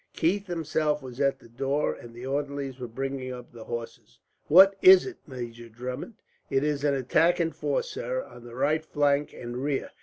[0.13, 4.17] Keith himself was at the door, and the orderlies were bringing up the horses.
[4.47, 6.15] "What is it, Major Drummond?"
[6.49, 9.91] "It is an attack in force, sir, on the right flank and rear.